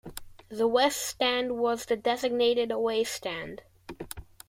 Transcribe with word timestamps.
The 0.49 0.67
West 0.67 0.99
Stand 0.99 1.59
was 1.59 1.85
the 1.85 1.95
designated 1.95 2.71
away 2.71 3.03
stand. 3.03 3.61